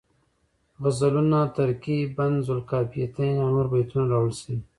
غزلونه، 0.81 1.39
ترکیب 1.57 2.07
بند 2.17 2.37
ذوالقافیتین 2.45 3.33
او 3.43 3.47
نور 3.55 3.67
بیتونه 3.71 4.03
راوړل 4.11 4.33
شوي 4.41 4.57